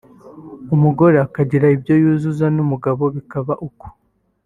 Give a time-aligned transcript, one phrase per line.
[0.75, 3.85] umugore akagira ibyo yuzuza n’umugabo bikaba uko